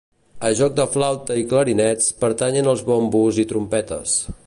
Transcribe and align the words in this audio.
A 0.47 0.49
joc 0.59 0.73
de 0.79 0.85
flauta 0.95 1.37
i 1.41 1.45
clarinets 1.53 2.09
pertanyen 2.25 2.73
els 2.75 2.85
bombos 2.91 3.43
i 3.45 3.51
trompetes. 3.53 4.19